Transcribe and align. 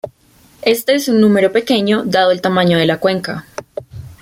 Este 0.63 0.95
es 0.95 1.07
un 1.09 1.21
número 1.21 1.51
pequeño 1.51 2.01
dado 2.05 2.31
el 2.31 2.41
tamaño 2.41 2.79
de 2.79 2.87
la 2.87 2.97
cuenca. 2.99 3.45